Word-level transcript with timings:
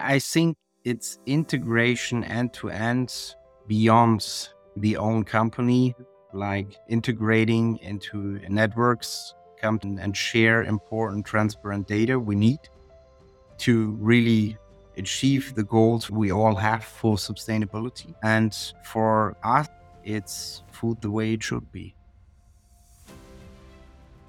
I 0.00 0.20
think 0.20 0.56
it's 0.84 1.18
integration 1.26 2.22
end 2.22 2.52
to 2.52 2.70
end 2.70 3.34
beyond 3.66 4.48
the 4.76 4.96
own 4.96 5.24
company, 5.24 5.96
like 6.32 6.76
integrating 6.88 7.78
into 7.78 8.38
networks 8.48 9.34
come 9.60 9.80
and 9.82 10.16
share 10.16 10.62
important 10.62 11.26
transparent 11.26 11.88
data 11.88 12.16
we 12.16 12.36
need 12.36 12.60
to 13.58 13.90
really 13.98 14.56
achieve 14.96 15.52
the 15.56 15.64
goals 15.64 16.08
we 16.08 16.30
all 16.30 16.54
have 16.54 16.84
for 16.84 17.16
sustainability. 17.16 18.14
And 18.22 18.56
for 18.84 19.36
us, 19.42 19.66
it's 20.04 20.62
food 20.70 21.00
the 21.00 21.10
way 21.10 21.32
it 21.32 21.42
should 21.42 21.72
be. 21.72 21.96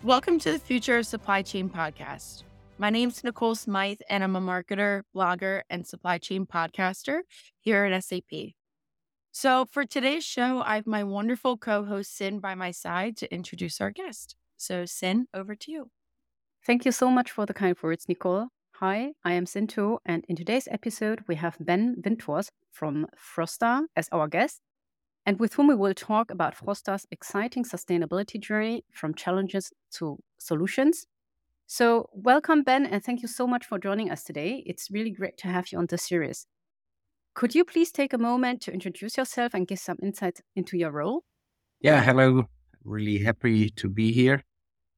Welcome 0.01 0.39
to 0.39 0.51
the 0.51 0.59
Future 0.59 0.97
of 0.97 1.05
Supply 1.05 1.43
Chain 1.43 1.69
podcast. 1.69 2.41
My 2.81 2.89
name 2.89 3.09
is 3.09 3.25
Nicole 3.25 3.55
Smythe, 3.55 3.99
and 4.09 4.23
I'm 4.23 4.37
a 4.37 4.39
marketer, 4.39 5.01
blogger, 5.13 5.63
and 5.69 5.85
supply 5.85 6.17
chain 6.17 6.45
podcaster 6.45 7.23
here 7.59 7.83
at 7.83 8.03
SAP. 8.05 8.53
So, 9.33 9.65
for 9.65 9.83
today's 9.83 10.23
show, 10.23 10.61
I 10.61 10.75
have 10.75 10.87
my 10.87 11.03
wonderful 11.03 11.57
co 11.57 11.83
host, 11.83 12.15
Sin, 12.15 12.39
by 12.39 12.55
my 12.55 12.71
side 12.71 13.17
to 13.17 13.33
introduce 13.33 13.81
our 13.81 13.91
guest. 13.91 14.37
So, 14.55 14.85
Sin, 14.85 15.27
over 15.33 15.55
to 15.55 15.71
you. 15.73 15.91
Thank 16.65 16.85
you 16.85 16.93
so 16.93 17.09
much 17.09 17.31
for 17.31 17.45
the 17.45 17.53
kind 17.53 17.75
words, 17.83 18.05
Nicole. 18.07 18.47
Hi, 18.75 19.11
I 19.25 19.33
am 19.33 19.45
Sin 19.45 19.67
To, 19.67 19.99
and 20.05 20.23
in 20.29 20.37
today's 20.37 20.69
episode, 20.71 21.25
we 21.27 21.35
have 21.35 21.57
Ben 21.59 21.97
Windhorst 22.01 22.51
from 22.71 23.07
Frosta 23.17 23.87
as 23.97 24.07
our 24.13 24.29
guest, 24.29 24.61
and 25.25 25.37
with 25.37 25.55
whom 25.55 25.67
we 25.67 25.75
will 25.75 25.93
talk 25.93 26.31
about 26.31 26.55
Frosta's 26.55 27.05
exciting 27.11 27.65
sustainability 27.65 28.39
journey 28.39 28.85
from 28.93 29.13
challenges 29.15 29.73
to 29.95 30.17
solutions 30.37 31.07
so, 31.71 32.09
welcome, 32.13 32.63
Ben, 32.63 32.87
and 32.87 33.03
thank 33.03 33.21
you 33.21 33.27
so 33.27 33.45
much 33.45 33.63
for 33.63 33.77
joining 33.77 34.09
us 34.09 34.23
today. 34.23 34.63
It's 34.65 34.89
really 34.89 35.11
great 35.11 35.37
to 35.37 35.49
have 35.49 35.71
you 35.71 35.77
on 35.77 35.85
the 35.85 35.99
series. 35.99 36.47
Could 37.35 37.53
you 37.53 37.63
please 37.63 37.91
take 37.91 38.11
a 38.11 38.17
moment 38.17 38.61
to 38.61 38.73
introduce 38.73 39.15
yourself 39.17 39.53
and 39.53 39.67
give 39.67 39.77
some 39.77 39.97
insight 40.01 40.39
into 40.55 40.79
your 40.79 40.89
role? 40.89 41.25
Yeah, 41.79 42.01
hello. 42.01 42.45
Really 42.83 43.19
happy 43.19 43.69
to 43.69 43.87
be 43.87 44.11
here. 44.11 44.41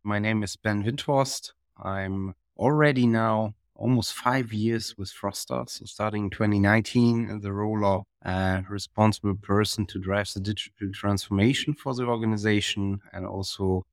My 0.06 0.18
name 0.18 0.44
is 0.44 0.56
Ben 0.56 0.86
Windhorst. 0.86 1.52
I'm 1.84 2.36
already 2.56 3.06
now 3.06 3.54
almost 3.76 4.14
five 4.14 4.54
years 4.54 4.98
with 4.98 5.12
Frosta. 5.12 5.70
So, 5.70 5.84
starting 5.84 6.30
2019 6.30 7.30
in 7.30 7.42
the 7.42 7.52
role 7.52 7.84
of 7.84 8.06
a 8.22 8.64
responsible 8.70 9.36
person 9.36 9.86
to 9.88 10.00
drive 10.00 10.32
the 10.34 10.40
digital 10.40 10.90
transformation 10.94 11.74
for 11.74 11.94
the 11.94 12.06
organization 12.06 13.02
and 13.12 13.26
also 13.26 13.86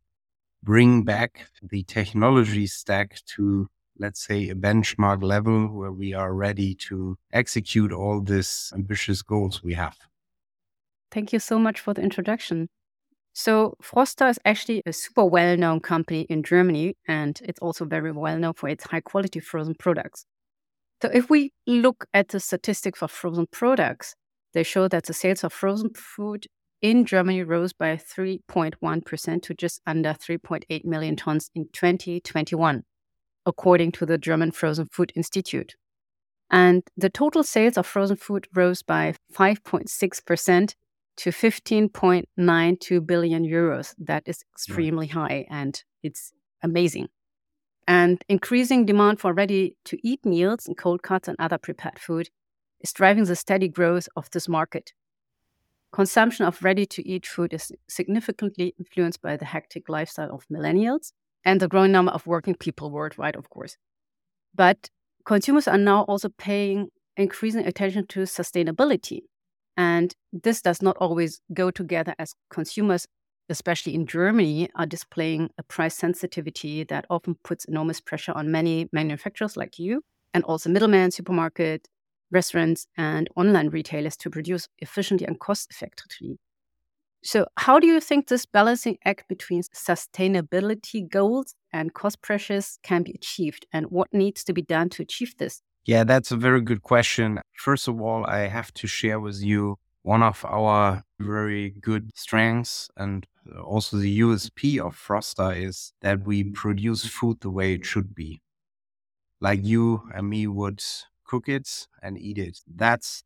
bring 0.62 1.02
back 1.02 1.46
the 1.62 1.82
technology 1.84 2.66
stack 2.66 3.20
to, 3.26 3.68
let's 3.98 4.24
say, 4.26 4.48
a 4.48 4.54
benchmark 4.54 5.22
level 5.22 5.68
where 5.68 5.92
we 5.92 6.14
are 6.14 6.34
ready 6.34 6.74
to 6.74 7.16
execute 7.32 7.92
all 7.92 8.20
these 8.20 8.72
ambitious 8.74 9.22
goals 9.22 9.62
we 9.62 9.74
have. 9.74 9.96
Thank 11.10 11.32
you 11.32 11.38
so 11.38 11.58
much 11.58 11.80
for 11.80 11.94
the 11.94 12.02
introduction. 12.02 12.68
So, 13.32 13.74
Frosta 13.82 14.30
is 14.30 14.38
actually 14.44 14.82
a 14.84 14.92
super 14.92 15.24
well 15.24 15.56
known 15.56 15.80
company 15.80 16.22
in 16.22 16.42
Germany, 16.42 16.96
and 17.06 17.40
it's 17.44 17.60
also 17.60 17.84
very 17.84 18.10
well 18.10 18.38
known 18.38 18.54
for 18.54 18.68
its 18.68 18.84
high 18.84 19.00
quality 19.00 19.40
frozen 19.40 19.74
products. 19.74 20.26
So, 21.00 21.08
if 21.14 21.30
we 21.30 21.52
look 21.66 22.06
at 22.12 22.28
the 22.28 22.40
statistics 22.40 22.98
for 22.98 23.08
frozen 23.08 23.46
products, 23.46 24.14
they 24.54 24.64
show 24.64 24.88
that 24.88 25.04
the 25.04 25.14
sales 25.14 25.44
of 25.44 25.52
frozen 25.52 25.90
food 25.94 26.46
in 26.80 27.04
Germany 27.04 27.42
rose 27.42 27.72
by 27.72 27.96
3.1% 27.96 29.42
to 29.42 29.54
just 29.54 29.80
under 29.86 30.10
3.8 30.10 30.84
million 30.84 31.16
tons 31.16 31.50
in 31.54 31.68
2021, 31.72 32.84
according 33.46 33.92
to 33.92 34.06
the 34.06 34.18
German 34.18 34.52
Frozen 34.52 34.86
Food 34.86 35.12
Institute. 35.16 35.74
And 36.50 36.82
the 36.96 37.10
total 37.10 37.42
sales 37.42 37.76
of 37.76 37.86
frozen 37.86 38.16
food 38.16 38.48
rose 38.54 38.82
by 38.82 39.14
5.6% 39.34 40.74
to 41.18 41.30
15.92 41.30 43.06
billion 43.06 43.44
euros. 43.44 43.94
That 43.98 44.22
is 44.26 44.44
extremely 44.54 45.08
high 45.08 45.46
and 45.50 45.82
it's 46.02 46.32
amazing. 46.62 47.08
And 47.86 48.22
increasing 48.28 48.86
demand 48.86 49.20
for 49.20 49.32
ready 49.32 49.76
to 49.86 49.98
eat 50.06 50.24
meals 50.24 50.66
and 50.66 50.76
cold 50.76 51.02
cuts 51.02 51.28
and 51.28 51.36
other 51.38 51.58
prepared 51.58 51.98
food 51.98 52.28
is 52.80 52.92
driving 52.92 53.24
the 53.24 53.36
steady 53.36 53.68
growth 53.68 54.08
of 54.14 54.30
this 54.30 54.48
market. 54.48 54.92
Consumption 55.92 56.44
of 56.44 56.62
ready 56.62 56.84
to 56.86 57.06
eat 57.08 57.26
food 57.26 57.52
is 57.52 57.72
significantly 57.88 58.74
influenced 58.78 59.22
by 59.22 59.36
the 59.36 59.46
hectic 59.46 59.88
lifestyle 59.88 60.30
of 60.34 60.46
millennials 60.52 61.12
and 61.44 61.60
the 61.60 61.68
growing 61.68 61.92
number 61.92 62.12
of 62.12 62.26
working 62.26 62.54
people 62.54 62.90
worldwide, 62.90 63.36
of 63.36 63.48
course. 63.48 63.76
But 64.54 64.90
consumers 65.24 65.66
are 65.66 65.78
now 65.78 66.02
also 66.02 66.28
paying 66.28 66.88
increasing 67.16 67.66
attention 67.66 68.06
to 68.08 68.20
sustainability. 68.20 69.20
And 69.76 70.14
this 70.32 70.60
does 70.60 70.82
not 70.82 70.96
always 70.98 71.40
go 71.54 71.70
together 71.70 72.14
as 72.18 72.34
consumers, 72.50 73.06
especially 73.48 73.94
in 73.94 74.06
Germany, 74.06 74.68
are 74.74 74.86
displaying 74.86 75.50
a 75.56 75.62
price 75.62 75.94
sensitivity 75.94 76.84
that 76.84 77.06
often 77.08 77.36
puts 77.44 77.64
enormous 77.64 78.00
pressure 78.00 78.32
on 78.32 78.50
many 78.50 78.88
manufacturers 78.92 79.56
like 79.56 79.78
you 79.78 80.02
and 80.34 80.44
also 80.44 80.68
middlemen, 80.68 81.10
supermarket, 81.10 81.88
restaurants 82.30 82.86
and 82.96 83.28
online 83.36 83.68
retailers 83.68 84.16
to 84.18 84.30
produce 84.30 84.68
efficiently 84.78 85.26
and 85.26 85.38
cost 85.38 85.70
effectively. 85.70 86.38
So, 87.22 87.46
how 87.56 87.80
do 87.80 87.86
you 87.86 88.00
think 88.00 88.28
this 88.28 88.46
balancing 88.46 88.98
act 89.04 89.28
between 89.28 89.62
sustainability 89.62 91.08
goals 91.08 91.54
and 91.72 91.92
cost 91.92 92.22
pressures 92.22 92.78
can 92.82 93.02
be 93.02 93.12
achieved, 93.12 93.66
and 93.72 93.86
what 93.86 94.08
needs 94.12 94.44
to 94.44 94.52
be 94.52 94.62
done 94.62 94.88
to 94.90 95.02
achieve 95.02 95.36
this? 95.36 95.62
Yeah, 95.84 96.04
that's 96.04 96.30
a 96.30 96.36
very 96.36 96.60
good 96.60 96.82
question. 96.82 97.40
First 97.56 97.88
of 97.88 98.00
all, 98.00 98.24
I 98.26 98.48
have 98.48 98.72
to 98.74 98.86
share 98.86 99.18
with 99.18 99.42
you 99.42 99.78
one 100.02 100.22
of 100.22 100.44
our 100.44 101.02
very 101.18 101.70
good 101.80 102.10
strengths 102.14 102.88
and 102.96 103.26
also 103.64 103.96
the 103.96 104.20
USP 104.20 104.78
of 104.78 104.96
Frosta 104.96 105.56
is 105.56 105.92
that 106.00 106.24
we 106.24 106.44
produce 106.44 107.06
food 107.06 107.40
the 107.40 107.50
way 107.50 107.74
it 107.74 107.84
should 107.84 108.14
be. 108.14 108.40
Like 109.40 109.64
you 109.64 110.02
and 110.14 110.28
me 110.28 110.46
would 110.46 110.82
cook 111.28 111.48
it 111.48 111.88
and 112.02 112.18
eat 112.18 112.38
it. 112.38 112.60
That's 112.66 113.24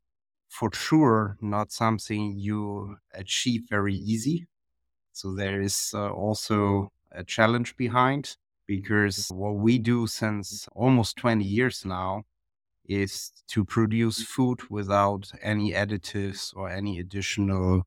for 0.49 0.71
sure 0.73 1.39
not 1.41 1.73
something 1.73 2.39
you 2.39 2.97
achieve 3.15 3.63
very 3.71 3.95
easy. 3.97 4.49
So 5.13 5.35
there 5.35 5.61
is 5.61 5.93
uh, 5.95 6.11
also 6.11 6.93
a 7.13 7.25
challenge 7.25 7.77
behind 7.77 8.37
because 8.67 9.29
what 9.31 9.57
we 9.57 9.79
do 9.79 10.07
since 10.07 10.69
almost 10.75 11.17
20 11.17 11.45
years 11.45 11.85
now 11.85 12.25
is 12.87 13.33
to 13.49 13.65
produce 13.65 14.23
food 14.25 14.61
without 14.71 15.33
any 15.43 15.73
additives 15.73 16.55
or 16.57 16.69
any 16.71 16.99
additional 17.01 17.85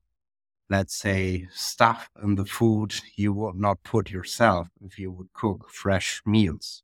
let's 0.70 0.94
say 0.96 1.48
stuff 1.52 2.10
in 2.22 2.36
the 2.36 2.44
food 2.46 2.94
you 3.16 3.32
would 3.32 3.56
not 3.56 3.82
put 3.84 4.10
yourself 4.10 4.68
if 4.84 4.98
you 4.98 5.10
would 5.12 5.32
cook 5.34 5.68
fresh 5.70 6.22
meals 6.26 6.82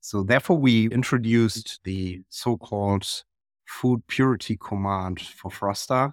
so 0.00 0.22
therefore, 0.22 0.58
we 0.58 0.86
introduced 0.90 1.80
the 1.84 2.22
so-called 2.28 3.24
food 3.66 4.06
purity 4.08 4.56
command 4.56 5.20
for 5.20 5.50
Frosta. 5.50 6.12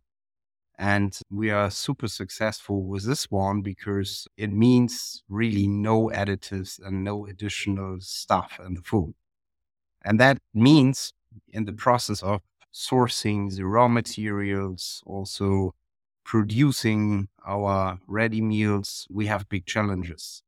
And 0.80 1.18
we 1.32 1.50
are 1.50 1.72
super 1.72 2.08
successful 2.08 2.84
with 2.84 3.06
this 3.06 3.32
one 3.32 3.62
because 3.62 4.28
it 4.38 4.52
means 4.52 5.24
really 5.28 5.68
no 5.68 6.10
additives 6.10 6.80
and 6.86 7.04
no 7.04 7.26
additional 7.26 7.98
stuff 8.00 8.60
in 8.64 8.76
the 8.76 8.82
food. 8.82 9.16
And 10.04 10.20
that 10.20 10.38
means 10.54 11.14
in 11.50 11.66
the 11.66 11.74
process 11.74 12.24
of 12.24 12.42
sourcing 12.74 13.56
the 13.56 13.66
raw 13.66 13.88
materials, 13.88 15.04
also 15.06 15.74
producing 16.24 17.30
our 17.46 18.00
ready 18.08 18.42
meals, 18.42 19.08
we 19.10 19.28
have 19.28 19.50
big 19.50 19.66
challenges. 19.66 20.44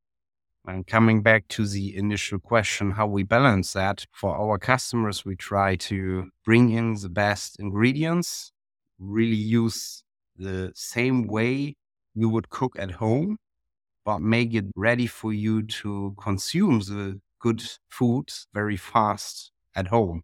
And 0.70 0.86
coming 0.86 1.24
back 1.24 1.48
to 1.48 1.66
the 1.66 1.98
initial 1.98 2.38
question, 2.38 2.92
how 2.92 3.08
we 3.08 3.24
balance 3.24 3.74
that 3.74 4.06
for 4.12 4.36
our 4.38 4.60
customers, 4.60 5.26
we 5.26 5.36
try 5.36 5.76
to 5.78 6.30
bring 6.46 6.70
in 6.70 6.94
the 6.94 7.10
best 7.10 7.60
ingredients, 7.60 8.52
really 9.00 9.36
use 9.36 10.04
the 10.38 10.72
same 10.76 11.26
way 11.26 11.76
you 12.14 12.30
would 12.30 12.52
cook 12.52 12.76
at 12.78 12.92
home, 12.92 13.38
but 14.06 14.20
make 14.22 14.54
it 14.54 14.66
ready 14.76 15.08
for 15.08 15.34
you 15.34 15.64
to 15.64 16.16
consume 16.22 16.82
the 16.82 17.20
good 17.40 17.64
food 17.90 18.30
very 18.54 18.78
fast 18.78 19.52
at 19.76 19.88
home. 19.88 20.22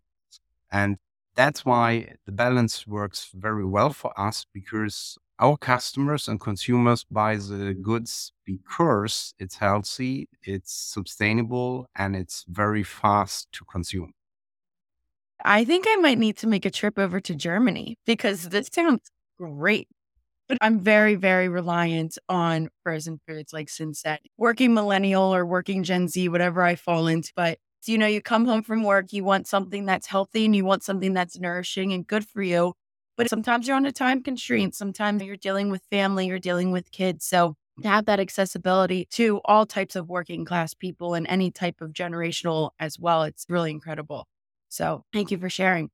And 0.72 0.98
that's 1.36 1.66
why 1.66 2.14
the 2.28 2.32
balance 2.32 2.86
works 2.86 3.32
very 3.34 3.66
well 3.66 3.90
for 3.90 4.14
us 4.20 4.46
because 4.54 5.18
our 5.40 5.58
customers 5.58 6.28
and 6.28 6.40
consumers 6.40 7.04
buy 7.04 7.36
the 7.36 7.74
goods 7.74 8.32
because 8.46 9.34
it's 9.40 9.58
healthy, 9.58 10.30
it's 10.44 10.74
sustainable, 10.74 11.88
and 11.96 12.16
it's 12.16 12.46
very 12.48 12.84
fast 12.84 13.52
to 13.54 13.66
consume. 13.66 14.14
I 15.44 15.66
think 15.66 15.86
I 15.88 15.96
might 15.98 16.18
need 16.18 16.38
to 16.38 16.48
make 16.48 16.66
a 16.66 16.72
trip 16.72 16.98
over 16.98 17.20
to 17.22 17.36
Germany 17.36 17.98
because 18.06 18.50
this 18.50 18.70
sounds 18.72 19.10
great. 19.38 19.88
But 20.48 20.60
I'm 20.62 20.80
very, 20.80 21.16
very 21.16 21.50
reliant 21.50 22.18
on 22.30 22.70
frozen 22.84 23.20
foods 23.28 23.54
like 23.54 23.70
said, 23.70 24.20
working 24.38 24.74
millennial 24.76 25.34
or 25.34 25.46
working 25.46 25.84
Gen 25.84 26.08
Z, 26.08 26.30
whatever 26.30 26.62
I 26.64 26.76
fall 26.76 27.08
into. 27.08 27.32
But 27.36 27.60
you 27.88 27.98
know, 27.98 28.08
you 28.08 28.22
come 28.22 28.46
home 28.46 28.64
from 28.64 28.84
work, 28.84 29.14
you 29.14 29.24
want 29.24 29.48
something 29.48 29.86
that's 29.86 30.08
healthy 30.08 30.46
and 30.46 30.56
you 30.56 30.66
want 30.66 30.84
something 30.84 31.14
that's 31.14 31.40
nourishing 31.40 31.94
and 31.94 32.06
good 32.08 32.28
for 32.28 32.42
you. 32.42 32.74
But 33.18 33.30
sometimes 33.30 33.68
you're 33.68 33.78
on 33.78 33.86
a 33.86 33.92
time 33.92 34.22
constraint. 34.22 34.76
Sometimes 34.76 35.24
you're 35.24 35.38
dealing 35.38 35.70
with 35.70 35.84
family, 35.90 36.28
you're 36.28 36.40
dealing 36.40 36.72
with 36.72 36.92
kids. 36.92 37.26
So 37.26 37.56
to 37.82 37.88
have 37.88 38.06
that 38.06 38.20
accessibility 38.20 39.08
to 39.12 39.42
all 39.46 39.66
types 39.66 39.96
of 39.96 40.10
working 40.10 40.46
class 40.46 40.74
people 40.74 41.14
and 41.14 41.26
any 41.28 41.52
type 41.52 41.82
of 41.82 41.92
generational 41.92 42.72
as 42.80 43.00
well, 43.00 43.24
it's 43.24 43.46
really 43.50 43.72
incredible. 43.72 44.28
So 44.70 45.04
thank 45.14 45.32
you 45.32 45.38
for 45.38 45.50
sharing. 45.50 45.90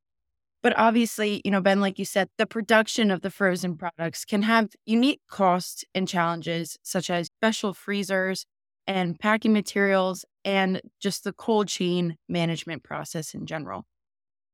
But 0.63 0.77
obviously, 0.77 1.41
you 1.43 1.51
know, 1.51 1.61
Ben, 1.61 1.81
like 1.81 1.97
you 1.97 2.05
said, 2.05 2.29
the 2.37 2.45
production 2.45 3.09
of 3.09 3.21
the 3.21 3.31
frozen 3.31 3.77
products 3.77 4.25
can 4.25 4.43
have 4.43 4.69
unique 4.85 5.21
costs 5.27 5.83
and 5.95 6.07
challenges, 6.07 6.77
such 6.83 7.09
as 7.09 7.27
special 7.27 7.73
freezers 7.73 8.45
and 8.85 9.19
packing 9.19 9.53
materials 9.53 10.23
and 10.45 10.81
just 10.99 11.23
the 11.23 11.33
cold 11.33 11.67
chain 11.67 12.17
management 12.29 12.83
process 12.83 13.33
in 13.33 13.45
general. 13.47 13.85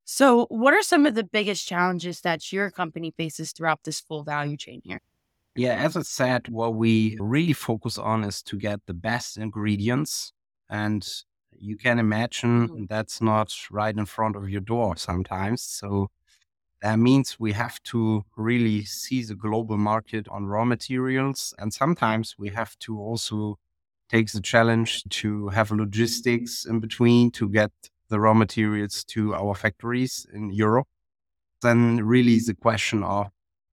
So, 0.09 0.45
what 0.45 0.73
are 0.73 0.81
some 0.81 1.05
of 1.05 1.15
the 1.15 1.25
biggest 1.25 1.67
challenges 1.67 2.21
that 2.21 2.53
your 2.53 2.71
company 2.71 3.11
faces 3.11 3.51
throughout 3.51 3.83
this 3.83 3.99
full 3.99 4.23
value 4.23 4.55
chain 4.55 4.81
here? 4.85 5.01
Yeah, 5.53 5.73
as 5.73 5.97
I 5.97 6.03
said, 6.03 6.47
what 6.47 6.75
we 6.75 7.17
really 7.19 7.51
focus 7.51 7.97
on 7.97 8.23
is 8.23 8.41
to 8.43 8.55
get 8.55 8.79
the 8.85 8.93
best 8.93 9.37
ingredients. 9.37 10.31
And 10.69 11.05
you 11.51 11.75
can 11.75 11.99
imagine 11.99 12.69
mm-hmm. 12.69 12.83
that's 12.87 13.19
not 13.19 13.53
right 13.69 13.93
in 13.93 14.05
front 14.05 14.37
of 14.37 14.49
your 14.49 14.61
door 14.61 14.95
sometimes. 14.95 15.61
So 15.61 16.07
that 16.81 16.99
means 16.99 17.37
we 17.37 17.51
have 17.51 17.83
to 17.91 18.23
really 18.37 18.85
see 18.85 19.23
the 19.23 19.35
global 19.35 19.77
market 19.77 20.25
on 20.29 20.45
raw 20.45 20.63
materials. 20.63 21.53
And 21.57 21.73
sometimes 21.73 22.35
we 22.39 22.47
have 22.51 22.79
to 22.79 22.97
also 22.97 23.59
take 24.07 24.31
the 24.31 24.39
challenge 24.39 25.03
to 25.09 25.49
have 25.49 25.69
logistics 25.69 26.63
in 26.63 26.79
between 26.79 27.29
to 27.31 27.49
get 27.49 27.71
the 28.09 28.19
raw 28.19 28.33
materials 28.33 29.03
to 29.05 29.33
our 29.35 29.55
factories 29.55 30.25
in 30.33 30.51
Europe. 30.51 30.87
Then 31.61 32.05
really 32.05 32.39
the 32.39 32.53
question 32.53 33.03
of 33.03 33.27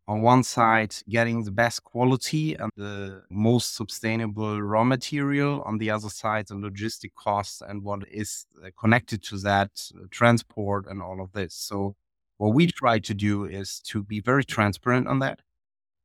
on 0.07 0.21
one 0.21 0.43
side, 0.43 0.95
getting 1.09 1.45
the 1.45 1.51
best 1.51 1.83
quality 1.83 2.55
and 2.55 2.71
the 2.77 3.23
most 3.31 3.75
sustainable 3.75 4.61
raw 4.61 4.85
material. 4.85 5.63
On 5.63 5.79
the 5.79 5.91
other 5.91 6.11
side, 6.11 6.49
the 6.49 6.55
logistic 6.55 7.15
costs 7.15 7.63
and 7.63 7.83
what 7.83 8.03
is 8.11 8.47
uh, 8.63 8.69
connected 8.79 9.23
to 9.25 9.39
that, 9.39 9.71
uh, 9.95 10.05
transport 10.11 10.87
and 10.87 11.01
all 11.01 11.23
of 11.23 11.33
this. 11.33 11.55
So, 11.55 11.97
what 12.37 12.53
we 12.55 12.67
try 12.67 12.99
to 12.99 13.15
do 13.15 13.45
is 13.45 13.81
to 13.87 14.03
be 14.03 14.21
very 14.21 14.45
transparent 14.45 15.09
on 15.09 15.21
that 15.21 15.41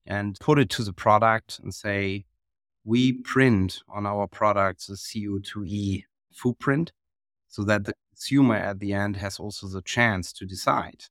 and 0.05 0.37
put 0.39 0.59
it 0.59 0.69
to 0.69 0.83
the 0.83 0.93
product 0.93 1.59
and 1.61 1.73
say, 1.73 2.25
we 2.85 3.11
print 3.11 3.81
on 3.89 4.05
our 4.05 4.27
products 4.27 4.87
a 4.89 4.93
CO2e 4.93 6.03
footprint 6.31 6.93
so 7.47 7.63
that 7.63 7.83
the 7.85 7.93
consumer 8.19 8.55
at 8.55 8.79
the 8.79 8.91
end 8.93 9.15
has 9.15 9.39
also 9.39 9.67
the 9.67 9.81
chance 9.81 10.33
to 10.33 10.45
decide 10.45 11.05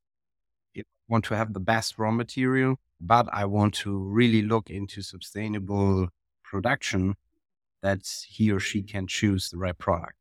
I 0.77 0.83
want 1.09 1.25
to 1.25 1.35
have 1.35 1.55
the 1.55 1.61
best 1.61 1.99
raw 1.99 2.11
material, 2.11 2.77
but 3.01 3.27
I 3.33 3.47
want 3.47 3.73
to 3.77 3.97
really 3.97 4.43
look 4.43 4.69
into 4.69 5.01
sustainable 5.01 6.09
production 6.45 7.15
that 7.83 8.01
he 8.29 8.53
or 8.53 8.61
she 8.61 8.83
can 8.83 9.07
choose 9.07 9.49
the 9.49 9.57
right 9.57 9.77
product. 9.77 10.17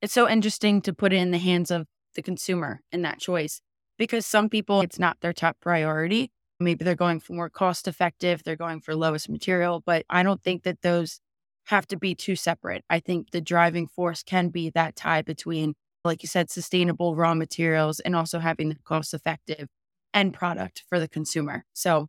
It's 0.00 0.14
so 0.14 0.26
interesting 0.26 0.80
to 0.82 0.94
put 0.94 1.12
it 1.12 1.16
in 1.16 1.32
the 1.32 1.38
hands 1.38 1.70
of 1.70 1.86
the 2.14 2.22
consumer 2.22 2.80
in 2.90 3.02
that 3.02 3.18
choice 3.18 3.60
because 3.98 4.24
some 4.24 4.48
people, 4.48 4.80
it's 4.80 4.98
not 4.98 5.18
their 5.20 5.34
top 5.34 5.58
priority. 5.60 6.30
Maybe 6.58 6.82
they're 6.82 6.94
going 6.94 7.20
for 7.20 7.34
more 7.34 7.50
cost 7.50 7.86
effective, 7.86 8.42
they're 8.42 8.56
going 8.56 8.80
for 8.80 8.94
lowest 8.96 9.28
material, 9.28 9.82
but 9.84 10.06
I 10.08 10.22
don't 10.22 10.42
think 10.42 10.62
that 10.62 10.80
those 10.80 11.20
have 11.66 11.86
to 11.88 11.96
be 11.96 12.14
too 12.14 12.36
separate. 12.36 12.84
I 12.90 13.00
think 13.00 13.30
the 13.30 13.40
driving 13.40 13.86
force 13.86 14.22
can 14.22 14.48
be 14.48 14.70
that 14.70 14.96
tie 14.96 15.22
between 15.22 15.74
like 16.04 16.22
you 16.22 16.28
said, 16.28 16.50
sustainable 16.50 17.16
raw 17.16 17.34
materials 17.34 17.98
and 18.00 18.14
also 18.14 18.38
having 18.38 18.68
the 18.68 18.76
cost 18.84 19.14
effective 19.14 19.68
end 20.12 20.34
product 20.34 20.84
for 20.88 21.00
the 21.00 21.08
consumer. 21.08 21.64
So 21.72 22.08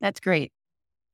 that's 0.00 0.20
great. 0.20 0.52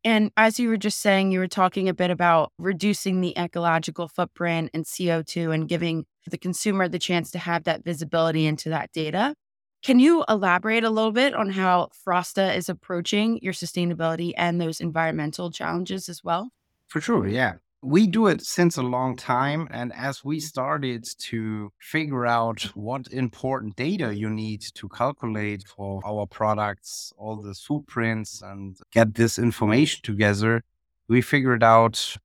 And 0.04 0.30
as 0.36 0.60
you 0.60 0.68
were 0.68 0.76
just 0.76 1.00
saying, 1.00 1.32
you 1.32 1.40
were 1.40 1.48
talking 1.48 1.88
a 1.88 1.94
bit 1.94 2.10
about 2.10 2.52
reducing 2.58 3.20
the 3.20 3.36
ecological 3.38 4.08
footprint 4.08 4.70
and 4.74 4.86
CO2 4.86 5.50
and 5.52 5.68
giving 5.68 6.06
the 6.28 6.38
consumer 6.38 6.88
the 6.88 6.98
chance 6.98 7.30
to 7.32 7.38
have 7.40 7.64
that 7.64 7.84
visibility 7.84 8.46
into 8.46 8.70
that 8.70 8.92
data. 8.92 9.34
Can 9.82 9.98
you 10.00 10.24
elaborate 10.28 10.84
a 10.84 10.90
little 10.90 11.12
bit 11.12 11.34
on 11.34 11.50
how 11.50 11.90
Frosta 12.06 12.56
is 12.56 12.68
approaching 12.68 13.38
your 13.42 13.52
sustainability 13.52 14.32
and 14.36 14.60
those 14.60 14.80
environmental 14.80 15.50
challenges 15.50 16.08
as 16.08 16.24
well? 16.24 16.50
For 16.88 17.00
sure, 17.00 17.26
yeah 17.26 17.54
we 17.86 18.06
do 18.08 18.26
it 18.26 18.42
since 18.42 18.76
a 18.76 18.82
long 18.82 19.16
time. 19.16 19.68
And 19.70 19.92
as 19.94 20.24
we 20.24 20.38
mm-hmm. 20.38 20.46
started 20.46 21.04
to 21.30 21.72
figure 21.78 22.26
out 22.26 22.62
what 22.74 23.06
important 23.12 23.76
data 23.76 24.14
you 24.14 24.28
need 24.28 24.62
to 24.74 24.88
calculate 24.88 25.62
for 25.64 26.00
our 26.04 26.26
products, 26.26 27.12
all 27.16 27.36
the 27.36 27.54
footprints, 27.54 28.42
and 28.42 28.76
get 28.92 29.14
this 29.14 29.38
information 29.38 30.00
together, 30.02 30.62
we 31.08 31.22
figured 31.22 31.62
out 31.62 32.16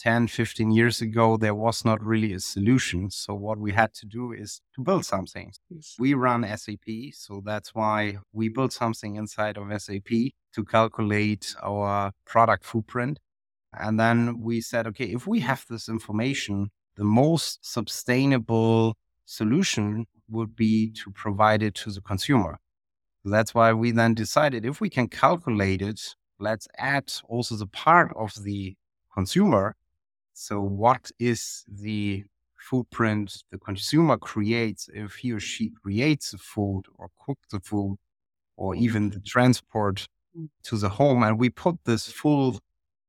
10, 0.00 0.28
15 0.28 0.70
years 0.70 1.00
ago, 1.00 1.36
there 1.36 1.54
was 1.54 1.84
not 1.84 2.02
really 2.04 2.32
a 2.32 2.40
solution. 2.40 3.10
So, 3.10 3.34
what 3.34 3.58
we 3.58 3.72
had 3.72 3.94
to 3.94 4.06
do 4.06 4.32
is 4.32 4.60
to 4.74 4.82
build 4.82 5.04
something. 5.04 5.52
We 5.98 6.14
run 6.14 6.44
SAP. 6.56 7.12
So, 7.12 7.42
that's 7.44 7.74
why 7.74 8.18
we 8.32 8.48
built 8.48 8.72
something 8.72 9.16
inside 9.16 9.56
of 9.56 9.82
SAP 9.82 10.08
to 10.54 10.64
calculate 10.64 11.54
our 11.62 12.12
product 12.26 12.64
footprint. 12.64 13.18
And 13.72 13.98
then 13.98 14.40
we 14.40 14.60
said, 14.60 14.86
okay, 14.88 15.06
if 15.06 15.26
we 15.26 15.40
have 15.40 15.64
this 15.68 15.88
information, 15.88 16.70
the 16.96 17.04
most 17.04 17.58
sustainable 17.62 18.96
solution 19.24 20.06
would 20.28 20.56
be 20.56 20.90
to 20.90 21.10
provide 21.10 21.62
it 21.62 21.74
to 21.74 21.90
the 21.90 22.00
consumer. 22.00 22.58
That's 23.24 23.54
why 23.54 23.72
we 23.72 23.90
then 23.90 24.14
decided 24.14 24.64
if 24.64 24.80
we 24.80 24.88
can 24.88 25.08
calculate 25.08 25.82
it, 25.82 26.00
let's 26.38 26.68
add 26.78 27.12
also 27.28 27.56
the 27.56 27.66
part 27.66 28.12
of 28.16 28.32
the 28.42 28.76
consumer. 29.12 29.76
So, 30.32 30.60
what 30.60 31.10
is 31.18 31.64
the 31.68 32.24
footprint 32.58 33.42
the 33.50 33.58
consumer 33.58 34.16
creates 34.16 34.88
if 34.92 35.16
he 35.16 35.32
or 35.32 35.40
she 35.40 35.70
creates 35.82 36.30
the 36.30 36.38
food 36.38 36.82
or 36.94 37.10
cooks 37.24 37.48
the 37.50 37.60
food 37.60 37.96
or 38.56 38.74
even 38.76 39.10
the 39.10 39.20
transport 39.20 40.06
mm. 40.36 40.48
to 40.64 40.76
the 40.76 40.88
home? 40.88 41.22
And 41.22 41.38
we 41.38 41.50
put 41.50 41.76
this 41.84 42.10
full 42.10 42.60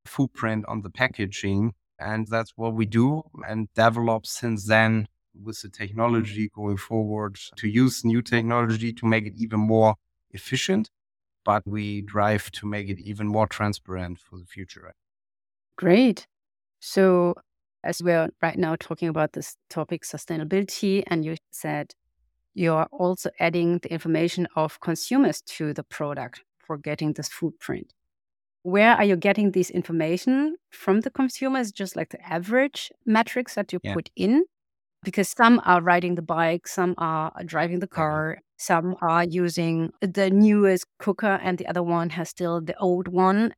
footprint 0.06 0.66
on 0.68 0.82
the 0.82 0.90
packaging. 0.90 1.74
And 2.00 2.28
that's 2.28 2.54
what 2.56 2.74
we 2.74 2.86
do 2.86 3.24
and 3.48 3.68
develop 3.74 4.26
since 4.26 4.66
then 4.66 5.08
with 5.42 5.62
the 5.62 5.70
technology 5.70 6.50
going 6.54 6.78
forward 6.78 7.38
to 7.58 7.68
use 7.68 8.06
new 8.06 8.22
technology 8.22 8.94
to 8.94 9.06
make 9.06 9.26
it 9.26 9.34
even 9.38 9.60
more 9.60 9.96
efficient. 10.32 10.90
But 11.46 11.66
we 11.66 12.02
drive 12.02 12.52
to 12.52 12.66
make 12.66 12.90
it 12.90 13.00
even 13.00 13.28
more 13.28 13.48
transparent 13.48 14.20
for 14.20 14.38
the 14.38 14.46
future. 14.46 14.94
Great. 15.78 16.28
So, 16.80 17.36
as 17.84 18.04
we're 18.04 18.30
right 18.42 18.58
now 18.58 18.76
talking 18.78 19.08
about 19.08 19.34
this 19.34 19.56
topic, 19.70 20.04
sustainability, 20.04 21.04
and 21.08 21.24
you 21.24 21.38
said 21.52 21.94
you're 22.54 22.88
also 22.92 23.30
adding 23.40 23.80
the 23.80 23.92
information 23.92 24.48
of 24.56 24.80
consumers 24.82 25.42
to 25.42 25.74
the 25.74 25.84
product 25.84 26.42
for 26.58 26.78
getting 26.78 27.14
this 27.14 27.30
footprint 27.30 27.94
where 28.70 28.96
are 28.96 29.04
you 29.04 29.16
getting 29.16 29.52
this 29.52 29.70
information 29.70 30.56
from 30.70 31.02
the 31.02 31.10
consumers 31.10 31.72
just 31.72 31.96
like 31.96 32.10
the 32.10 32.22
average 32.26 32.92
metrics 33.06 33.56
that 33.56 33.74
you 33.74 33.80
yeah. 33.84 33.94
put 33.94 34.10
in? 34.16 34.44
Because 35.04 35.30
some 35.30 35.62
are 35.66 35.82
riding 35.82 36.16
the 36.16 36.22
bike 36.22 36.68
some 36.68 36.94
are 36.98 37.32
driving 37.46 37.80
the 37.80 37.88
mm-hmm. 37.88 37.96
car 37.96 38.40
some 38.58 38.96
are 39.02 39.24
using 39.24 39.92
the 40.02 40.30
newest 40.30 40.86
cooker 40.98 41.40
and 41.42 41.58
the 41.58 41.68
other 41.68 41.84
one 41.84 42.10
has 42.12 42.30
still 42.30 42.60
the 42.62 42.78
old 42.78 43.08
one. 43.08 43.54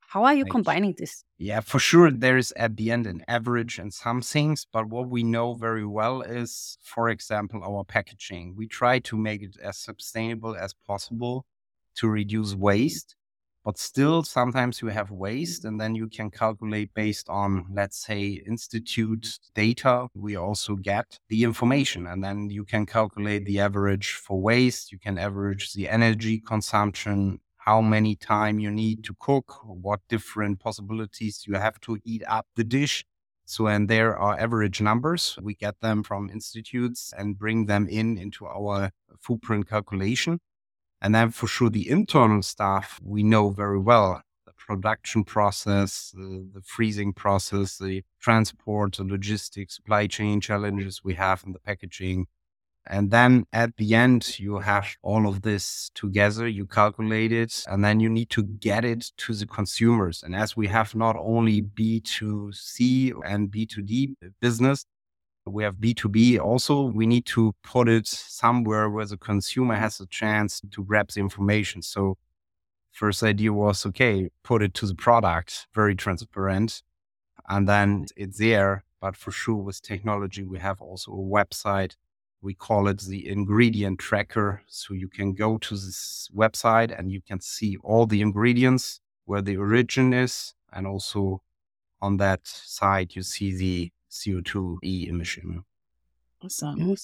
How 0.00 0.24
are 0.24 0.34
you 0.34 0.42
right. 0.44 0.50
combining 0.50 0.94
this? 0.98 1.24
Yeah 1.38 1.60
for 1.60 1.78
sure 1.78 2.10
there 2.10 2.36
is 2.36 2.52
at 2.56 2.76
the 2.76 2.90
end 2.90 3.06
an 3.06 3.24
average 3.26 3.78
and 3.78 3.92
some 3.92 4.20
things 4.20 4.66
but 4.70 4.88
what 4.88 5.08
we 5.08 5.22
know 5.22 5.54
very 5.54 5.86
well 5.86 6.20
is 6.20 6.76
for 6.82 7.08
example 7.08 7.62
our 7.64 7.84
packaging. 7.84 8.54
We 8.56 8.66
try 8.66 8.98
to 9.00 9.16
make 9.16 9.42
it 9.42 9.56
as 9.62 9.78
sustainable 9.78 10.54
as 10.54 10.74
possible 10.74 11.46
to 11.94 12.08
reduce 12.08 12.54
waste 12.54 13.16
but 13.64 13.78
still 13.78 14.22
sometimes 14.22 14.82
you 14.82 14.88
have 14.88 15.10
waste 15.10 15.64
and 15.64 15.80
then 15.80 15.94
you 15.94 16.08
can 16.08 16.30
calculate 16.30 16.92
based 16.94 17.28
on 17.28 17.66
let's 17.72 18.04
say 18.04 18.42
institute 18.46 19.38
data 19.54 20.06
we 20.14 20.36
also 20.36 20.74
get 20.76 21.18
the 21.28 21.44
information 21.44 22.06
and 22.06 22.22
then 22.22 22.50
you 22.50 22.64
can 22.64 22.84
calculate 22.86 23.44
the 23.44 23.60
average 23.60 24.12
for 24.12 24.40
waste 24.40 24.92
you 24.92 24.98
can 24.98 25.18
average 25.18 25.72
the 25.72 25.88
energy 25.88 26.38
consumption 26.40 27.38
how 27.64 27.80
many 27.80 28.16
time 28.16 28.58
you 28.58 28.70
need 28.70 29.04
to 29.04 29.14
cook 29.20 29.60
what 29.64 30.00
different 30.08 30.58
possibilities 30.58 31.44
you 31.46 31.54
have 31.54 31.80
to 31.80 31.96
eat 32.04 32.22
up 32.26 32.46
the 32.56 32.64
dish. 32.64 33.04
So 33.44 33.68
and 33.68 33.88
there 33.88 34.16
are 34.18 34.38
average 34.38 34.80
numbers. 34.80 35.38
We 35.40 35.54
get 35.54 35.80
them 35.80 36.02
from 36.02 36.28
institutes 36.30 37.12
and 37.16 37.38
bring 37.38 37.66
them 37.66 37.86
in 37.88 38.18
into 38.18 38.46
our 38.46 38.90
footprint 39.20 39.68
calculation 39.68 40.40
and 41.02 41.12
then 41.16 41.32
for 41.32 41.48
sure, 41.48 41.68
the 41.68 41.90
internal 41.90 42.42
staff, 42.42 43.00
we 43.02 43.24
know 43.24 43.50
very 43.50 43.80
well 43.80 44.22
the 44.46 44.52
production 44.52 45.24
process, 45.24 46.12
the, 46.14 46.48
the 46.54 46.62
freezing 46.62 47.12
process, 47.12 47.76
the 47.76 48.04
transport, 48.20 48.96
the 48.96 49.04
logistics, 49.04 49.74
supply 49.74 50.06
chain 50.06 50.40
challenges 50.40 51.02
we 51.02 51.14
have 51.14 51.42
in 51.44 51.52
the 51.52 51.58
packaging. 51.58 52.26
And 52.86 53.10
then 53.10 53.46
at 53.52 53.76
the 53.78 53.96
end, 53.96 54.38
you 54.38 54.60
have 54.60 54.96
all 55.02 55.28
of 55.28 55.42
this 55.42 55.90
together, 55.94 56.46
you 56.46 56.66
calculate 56.66 57.32
it, 57.32 57.64
and 57.66 57.84
then 57.84 57.98
you 57.98 58.08
need 58.08 58.30
to 58.30 58.44
get 58.44 58.84
it 58.84 59.10
to 59.18 59.34
the 59.34 59.46
consumers. 59.46 60.22
And 60.22 60.36
as 60.36 60.56
we 60.56 60.68
have 60.68 60.94
not 60.94 61.16
only 61.18 61.62
B2C 61.62 63.12
and 63.24 63.50
B2D 63.50 64.14
business, 64.40 64.84
we 65.46 65.64
have 65.64 65.76
B2B 65.76 66.38
also. 66.38 66.82
We 66.82 67.06
need 67.06 67.26
to 67.26 67.54
put 67.62 67.88
it 67.88 68.06
somewhere 68.06 68.88
where 68.88 69.06
the 69.06 69.16
consumer 69.16 69.74
mm-hmm. 69.74 69.82
has 69.82 70.00
a 70.00 70.06
chance 70.06 70.60
to 70.70 70.84
grab 70.84 71.10
the 71.12 71.20
information. 71.20 71.82
So, 71.82 72.16
first 72.92 73.22
idea 73.22 73.52
was 73.52 73.86
okay, 73.86 74.28
put 74.44 74.62
it 74.62 74.74
to 74.74 74.86
the 74.86 74.94
product, 74.94 75.66
very 75.74 75.94
transparent, 75.94 76.82
and 77.48 77.68
then 77.68 78.06
it's 78.16 78.38
there. 78.38 78.84
But 79.00 79.16
for 79.16 79.32
sure, 79.32 79.56
with 79.56 79.82
technology, 79.82 80.44
we 80.44 80.60
have 80.60 80.80
also 80.80 81.12
a 81.12 81.16
website. 81.16 81.96
We 82.40 82.54
call 82.54 82.86
it 82.88 83.00
the 83.00 83.28
ingredient 83.28 83.98
tracker. 83.98 84.62
So, 84.68 84.94
you 84.94 85.08
can 85.08 85.32
go 85.34 85.58
to 85.58 85.74
this 85.74 86.30
website 86.34 86.96
and 86.96 87.10
you 87.10 87.20
can 87.20 87.40
see 87.40 87.76
all 87.82 88.06
the 88.06 88.20
ingredients, 88.20 89.00
where 89.24 89.42
the 89.42 89.56
origin 89.56 90.12
is, 90.12 90.54
and 90.72 90.86
also 90.86 91.42
on 92.00 92.16
that 92.18 92.46
side, 92.46 93.14
you 93.14 93.22
see 93.22 93.56
the 93.56 93.92
CO2e 94.12 95.08
emission. 95.08 95.64
Awesome. 96.44 96.94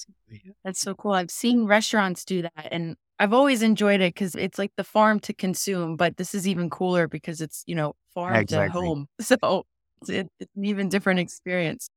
That's 0.64 0.80
so 0.80 0.94
cool. 0.94 1.12
I've 1.12 1.30
seen 1.30 1.64
restaurants 1.64 2.24
do 2.24 2.42
that 2.42 2.68
and 2.70 2.96
I've 3.20 3.32
always 3.32 3.62
enjoyed 3.62 4.00
it 4.00 4.14
because 4.14 4.34
it's 4.34 4.58
like 4.58 4.72
the 4.76 4.84
farm 4.84 5.18
to 5.20 5.32
consume, 5.32 5.96
but 5.96 6.16
this 6.16 6.34
is 6.34 6.46
even 6.46 6.70
cooler 6.70 7.08
because 7.08 7.40
it's, 7.40 7.64
you 7.66 7.74
know, 7.74 7.94
farm 8.14 8.36
exactly. 8.36 8.80
to 8.80 8.86
home. 8.86 9.06
So 9.20 9.64
it's, 10.02 10.28
it's 10.38 10.52
an 10.56 10.64
even 10.64 10.88
different 10.88 11.18
experience. 11.18 11.88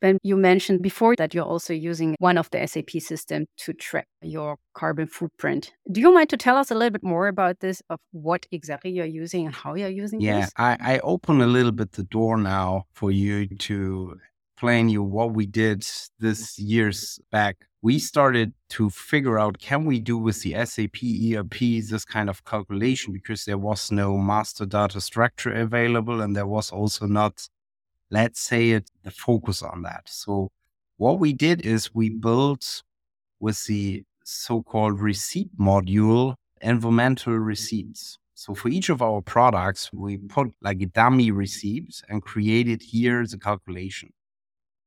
Ben, 0.00 0.18
you 0.22 0.36
mentioned 0.36 0.80
before 0.80 1.14
that 1.16 1.34
you're 1.34 1.44
also 1.44 1.74
using 1.74 2.16
one 2.20 2.38
of 2.38 2.48
the 2.50 2.66
SAP 2.66 2.90
system 3.00 3.44
to 3.58 3.74
track 3.74 4.06
your 4.22 4.56
carbon 4.72 5.06
footprint. 5.06 5.72
Do 5.92 6.00
you 6.00 6.14
mind 6.14 6.30
to 6.30 6.38
tell 6.38 6.56
us 6.56 6.70
a 6.70 6.74
little 6.74 6.90
bit 6.90 7.02
more 7.02 7.28
about 7.28 7.60
this, 7.60 7.82
of 7.90 8.00
what 8.12 8.46
exactly 8.50 8.90
you're 8.90 9.04
using 9.04 9.44
and 9.44 9.54
how 9.54 9.74
you're 9.74 9.90
using 9.90 10.22
yeah, 10.22 10.40
this? 10.40 10.52
Yeah, 10.58 10.76
I, 10.80 10.94
I 10.94 10.98
open 11.00 11.42
a 11.42 11.46
little 11.46 11.72
bit 11.72 11.92
the 11.92 12.04
door 12.04 12.38
now 12.38 12.86
for 12.94 13.10
you 13.10 13.46
to 13.46 14.18
explain 14.60 14.90
you 14.90 15.02
what 15.02 15.32
we 15.32 15.46
did 15.46 15.86
this 16.18 16.58
years 16.58 17.18
back. 17.30 17.56
We 17.80 17.98
started 17.98 18.52
to 18.76 18.90
figure 18.90 19.38
out 19.38 19.58
can 19.58 19.86
we 19.86 19.98
do 20.00 20.18
with 20.18 20.42
the 20.42 20.52
SAP 20.66 20.98
ERP 21.02 21.80
this 21.88 22.04
kind 22.04 22.28
of 22.28 22.44
calculation 22.44 23.10
because 23.14 23.46
there 23.46 23.56
was 23.56 23.90
no 23.90 24.18
master 24.18 24.66
data 24.66 25.00
structure 25.00 25.50
available 25.50 26.20
and 26.20 26.36
there 26.36 26.46
was 26.46 26.70
also 26.70 27.06
not, 27.06 27.48
let's 28.10 28.38
say 28.38 28.72
it, 28.72 28.90
the 29.02 29.10
focus 29.10 29.62
on 29.62 29.80
that. 29.80 30.02
So 30.04 30.50
what 30.98 31.18
we 31.18 31.32
did 31.32 31.64
is 31.64 31.94
we 31.94 32.10
built 32.10 32.82
with 33.40 33.64
the 33.64 34.04
so-called 34.24 35.00
receipt 35.00 35.58
module 35.58 36.34
environmental 36.60 37.38
receipts. 37.38 38.18
So 38.34 38.54
for 38.54 38.68
each 38.68 38.90
of 38.90 39.00
our 39.00 39.22
products, 39.22 39.90
we 39.90 40.18
put 40.18 40.52
like 40.60 40.82
a 40.82 40.86
dummy 40.86 41.30
receipt 41.30 42.02
and 42.10 42.20
created 42.20 42.82
here 42.82 43.24
the 43.24 43.38
calculation. 43.38 44.10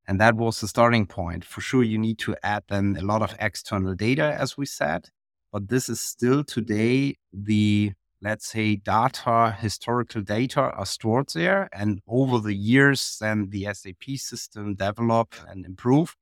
And 0.08 0.20
that 0.20 0.36
was 0.36 0.60
the 0.60 0.68
starting 0.68 1.06
point. 1.06 1.46
For 1.46 1.62
sure, 1.62 1.84
you 1.84 1.98
need 1.98 2.20
to 2.20 2.36
add 2.44 2.64
then 2.68 2.98
a 3.00 3.06
lot 3.06 3.22
of 3.22 3.36
external 3.40 3.96
data, 3.96 4.36
as 4.38 4.58
we 4.58 4.66
said. 4.66 5.10
But 5.52 5.70
this 5.70 5.88
is 5.88 6.02
still 6.02 6.44
today 6.44 7.16
the, 7.32 7.94
let's 8.22 8.48
say, 8.48 8.76
data, 8.76 9.56
historical 9.58 10.22
data 10.22 10.62
are 10.62 10.86
stored 10.86 11.30
there. 11.34 11.70
And 11.72 12.02
over 12.08 12.40
the 12.40 12.56
years, 12.56 13.18
then 13.22 13.50
the 13.50 13.70
SAP 13.72 14.18
system 14.18 14.76
develop 14.76 15.36
and 15.48 15.66
improve. 15.66 16.16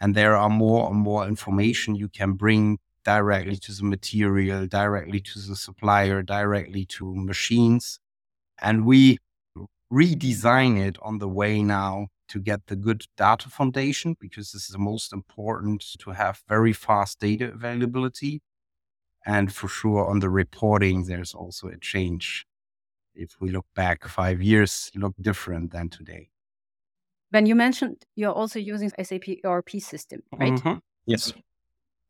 And 0.00 0.14
there 0.14 0.34
are 0.34 0.50
more 0.50 0.88
and 0.90 0.98
more 0.98 1.28
information 1.28 1.94
you 1.94 2.08
can 2.08 2.32
bring 2.32 2.78
directly 3.04 3.56
to 3.56 3.72
the 3.72 3.84
material, 3.84 4.66
directly 4.66 5.20
to 5.20 5.38
the 5.38 5.56
supplier, 5.56 6.22
directly 6.22 6.84
to 6.86 7.14
machines. 7.14 8.00
And 8.60 8.84
we 8.84 9.18
redesign 9.92 10.78
it 10.80 10.96
on 11.02 11.18
the 11.18 11.28
way 11.28 11.62
now 11.62 12.08
to 12.30 12.40
get 12.40 12.66
the 12.66 12.76
good 12.76 13.04
data 13.16 13.48
foundation 13.48 14.16
because 14.18 14.52
this 14.52 14.64
is 14.64 14.70
the 14.70 14.78
most 14.78 15.12
important 15.12 15.84
to 15.98 16.10
have 16.10 16.42
very 16.48 16.72
fast 16.72 17.20
data 17.20 17.52
availability. 17.52 18.40
And 19.26 19.52
for 19.52 19.68
sure, 19.68 20.08
on 20.08 20.20
the 20.20 20.30
reporting, 20.30 21.04
there's 21.04 21.34
also 21.34 21.68
a 21.68 21.78
change. 21.78 22.46
If 23.14 23.36
we 23.40 23.50
look 23.50 23.66
back 23.74 24.08
five 24.08 24.40
years, 24.40 24.90
look 24.94 25.14
different 25.20 25.72
than 25.72 25.90
today. 25.90 26.30
Ben, 27.30 27.46
you 27.46 27.54
mentioned 27.54 28.04
you're 28.16 28.32
also 28.32 28.58
using 28.58 28.90
SAP 29.02 29.24
ERP 29.44 29.70
system, 29.80 30.22
right? 30.32 30.52
Mm-hmm. 30.52 30.78
Yes. 31.06 31.32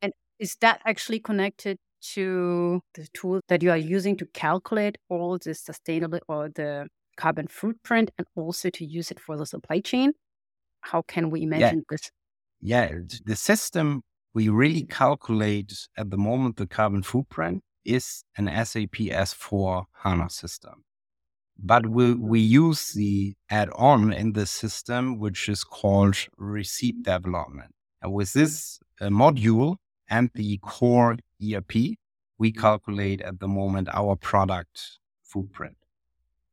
And 0.00 0.12
is 0.38 0.56
that 0.60 0.80
actually 0.86 1.20
connected 1.20 1.78
to 2.14 2.80
the 2.94 3.06
tool 3.12 3.40
that 3.48 3.62
you 3.62 3.70
are 3.70 3.76
using 3.76 4.16
to 4.16 4.26
calculate 4.26 4.96
all 5.08 5.38
the 5.38 5.54
sustainable 5.54 6.20
or 6.28 6.48
the 6.48 6.88
carbon 7.16 7.48
footprint 7.48 8.10
and 8.18 8.26
also 8.34 8.70
to 8.70 8.84
use 8.84 9.10
it 9.10 9.20
for 9.20 9.36
the 9.36 9.46
supply 9.46 9.80
chain? 9.80 10.12
How 10.80 11.02
can 11.02 11.30
we 11.30 11.42
imagine 11.42 11.78
yeah. 11.78 11.90
this? 11.90 12.10
Yeah, 12.60 12.90
the 13.24 13.36
system 13.36 14.02
we 14.34 14.48
really 14.48 14.82
calculate 14.82 15.88
at 15.96 16.10
the 16.10 16.16
moment 16.16 16.56
the 16.56 16.66
carbon 16.66 17.02
footprint 17.02 17.62
is 17.84 18.24
an 18.36 18.46
SAP 18.46 18.96
S4 19.10 19.84
HANA 20.02 20.30
system. 20.30 20.84
But 21.62 21.86
we, 21.86 22.14
we 22.14 22.40
use 22.40 22.92
the 22.92 23.34
add 23.50 23.68
on 23.74 24.12
in 24.12 24.32
the 24.32 24.46
system, 24.46 25.18
which 25.18 25.48
is 25.48 25.64
called 25.64 26.16
receipt 26.38 27.02
development. 27.02 27.74
And 28.00 28.12
with 28.12 28.32
this 28.32 28.80
uh, 29.00 29.06
module 29.06 29.76
and 30.08 30.30
the 30.34 30.58
core 30.58 31.18
ERP, 31.42 31.96
we 32.38 32.52
calculate 32.52 33.20
at 33.20 33.40
the 33.40 33.48
moment 33.48 33.88
our 33.92 34.16
product 34.16 34.98
footprint. 35.22 35.76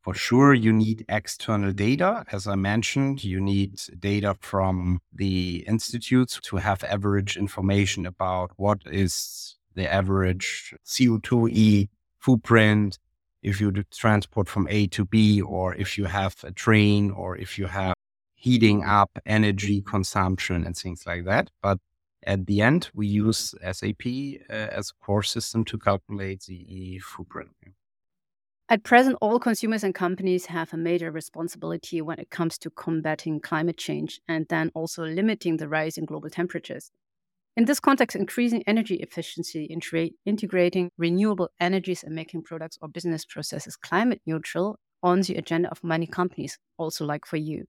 For 0.08 0.14
sure, 0.14 0.54
you 0.54 0.72
need 0.72 1.04
external 1.10 1.74
data. 1.74 2.24
As 2.32 2.48
I 2.48 2.56
mentioned, 2.56 3.26
you 3.26 3.42
need 3.42 3.82
data 4.00 4.38
from 4.40 5.02
the 5.12 5.66
institutes 5.68 6.40
to 6.44 6.56
have 6.56 6.82
average 6.86 7.36
information 7.36 8.06
about 8.06 8.52
what 8.56 8.84
is 8.86 9.58
the 9.76 9.86
average 9.92 10.74
CO2e 10.86 11.90
footprint 12.20 13.00
if 13.44 13.60
you 13.60 13.70
transport 13.92 14.48
from 14.48 14.66
A 14.70 14.88
to 14.88 15.04
B, 15.04 15.42
or 15.42 15.76
if 15.76 15.98
you 15.98 16.06
have 16.06 16.38
a 16.42 16.54
train, 16.54 17.12
or 17.12 17.36
if 17.36 17.60
you 17.60 17.66
have 17.66 17.94
heating 18.34 18.86
up 18.86 19.12
energy 19.26 19.82
consumption 19.82 20.66
and 20.66 20.78
things 20.78 21.04
like 21.06 21.26
that. 21.26 21.50
But 21.62 21.80
at 22.24 22.46
the 22.46 22.62
end, 22.62 22.92
we 22.94 23.08
use 23.08 23.54
SAP 23.74 24.06
uh, 24.50 24.54
as 24.54 24.92
a 24.92 25.06
core 25.06 25.24
system 25.24 25.66
to 25.66 25.78
calculate 25.78 26.44
the 26.44 26.56
E 26.56 27.00
footprint. 27.00 27.50
At 28.70 28.84
present, 28.84 29.18
all 29.22 29.40
consumers 29.40 29.86
and 29.86 29.96
companies 29.96 30.48
have 30.48 30.74
a 30.74 30.78
major 30.78 31.10
responsibility 31.10 32.02
when 32.02 32.20
it 32.20 32.30
comes 32.30 32.58
to 32.58 32.70
combating 32.70 33.40
climate 33.40 33.78
change 33.78 34.20
and 34.28 34.46
then 34.50 34.72
also 34.74 35.06
limiting 35.06 35.56
the 35.56 35.70
rise 35.70 35.98
in 35.98 36.04
global 36.04 36.30
temperatures. 36.30 36.92
In 37.56 37.64
this 37.64 37.80
context, 37.80 38.16
increasing 38.16 38.64
energy 38.68 38.96
efficiency, 38.96 39.74
integrating 40.26 40.92
renewable 40.98 41.50
energies, 41.62 42.04
and 42.04 42.14
making 42.14 42.44
products 42.44 42.78
or 42.82 42.90
business 42.90 43.24
processes 43.24 43.78
climate 43.78 44.22
neutral 44.26 44.80
on 45.02 45.22
the 45.22 45.36
agenda 45.36 45.70
of 45.72 45.82
many 45.82 46.06
companies, 46.06 46.60
also 46.78 47.06
like 47.06 47.26
for 47.26 47.38
you. 47.38 47.68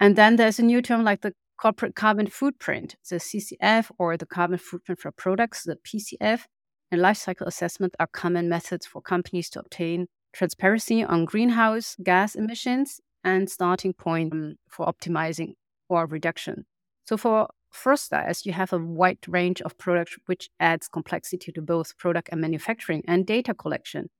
And 0.00 0.16
then 0.16 0.36
there's 0.36 0.58
a 0.58 0.64
new 0.64 0.82
term 0.82 1.04
like 1.04 1.20
the 1.20 1.34
corporate 1.56 1.94
carbon 1.94 2.26
footprint, 2.26 2.96
the 3.08 3.16
CCF, 3.16 3.90
or 3.96 4.16
the 4.16 4.26
carbon 4.26 4.58
footprint 4.58 4.98
for 4.98 5.12
products, 5.12 5.62
the 5.62 5.76
PCF, 5.76 6.46
and 6.90 7.00
life 7.00 7.16
cycle 7.16 7.46
assessment 7.46 7.94
are 8.00 8.06
common 8.06 8.48
methods 8.48 8.86
for 8.86 9.00
companies 9.00 9.50
to 9.50 9.60
obtain 9.60 10.06
transparency 10.32 11.02
on 11.02 11.24
greenhouse 11.24 11.96
gas 12.02 12.34
emissions 12.34 13.00
and 13.24 13.50
starting 13.50 13.92
point 13.92 14.32
um, 14.32 14.56
for 14.68 14.86
optimizing 14.86 15.54
or 15.88 16.06
reduction. 16.06 16.64
So 17.04 17.16
for 17.16 17.48
Frosta, 17.72 18.24
as 18.24 18.46
you 18.46 18.52
have 18.52 18.72
a 18.72 18.78
wide 18.78 19.18
range 19.28 19.60
of 19.62 19.78
products 19.78 20.16
which 20.26 20.50
adds 20.58 20.88
complexity 20.88 21.52
to 21.52 21.62
both 21.62 21.96
product 21.98 22.28
and 22.32 22.40
manufacturing 22.40 23.02
and 23.06 23.26
data 23.26 23.54
collection. 23.54 24.10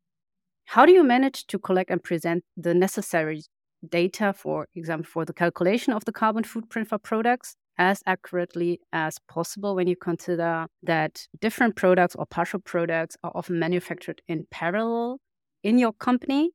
How 0.67 0.87
do 0.87 0.93
you 0.93 1.03
manage 1.03 1.47
to 1.49 1.59
collect 1.59 1.91
and 1.91 2.03
present 2.03 2.45
the 2.57 2.75
necessary 2.75 3.43
data, 3.89 4.33
for 4.33 4.69
example, 4.75 5.09
for 5.11 5.25
the 5.25 5.33
calculation 5.33 5.93
of 5.93 6.05
the 6.05 6.13
carbon 6.13 6.45
footprint 6.45 6.89
for 6.89 6.99
products 6.99 7.57
as 7.81 8.03
accurately 8.07 8.79
as 8.93 9.19
possible 9.27 9.75
when 9.75 9.89
you 9.89 9.97
consider 9.97 10.67
that 10.83 11.27
different 11.41 11.75
products 11.77 12.15
or 12.15 12.27
partial 12.27 12.61
products 12.61 13.17
are 13.25 13.33
often 13.35 13.59
manufactured 13.59 14.21
in 14.29 14.47
parallel 14.51 15.19
in 15.65 15.79
your 15.79 15.93
company 15.95 16.51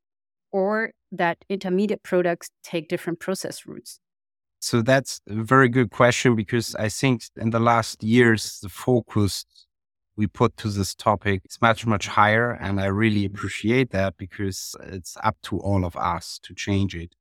or 0.51 0.91
that 1.11 1.37
intermediate 1.49 2.03
products 2.03 2.51
take 2.63 2.87
different 2.87 3.19
process 3.19 3.65
routes? 3.65 3.99
So 4.59 4.83
that's 4.83 5.19
a 5.27 5.43
very 5.43 5.67
good 5.67 5.89
question 5.89 6.35
because 6.35 6.75
I 6.75 6.89
think 6.89 7.23
in 7.35 7.49
the 7.49 7.59
last 7.59 8.03
years, 8.03 8.59
the 8.61 8.69
focus 8.69 9.45
we 10.15 10.27
put 10.27 10.55
to 10.57 10.69
this 10.69 10.93
topic 10.93 11.41
is 11.49 11.57
much, 11.59 11.87
much 11.87 12.07
higher. 12.07 12.51
And 12.51 12.79
I 12.79 12.85
really 12.85 13.25
mm-hmm. 13.25 13.35
appreciate 13.35 13.89
that 13.91 14.15
because 14.17 14.75
it's 14.83 15.17
up 15.23 15.37
to 15.43 15.57
all 15.57 15.85
of 15.85 15.97
us 15.97 16.39
to 16.43 16.53
change 16.53 16.95
it. 16.95 17.15